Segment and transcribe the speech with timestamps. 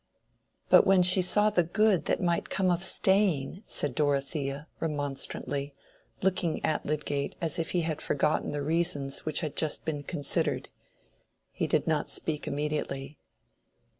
[0.69, 5.75] "But when she saw the good that might come of staying—" said Dorothea, remonstrantly,
[6.23, 10.69] looking at Lydgate as if he had forgotten the reasons which had just been considered.
[11.51, 13.19] He did not speak immediately.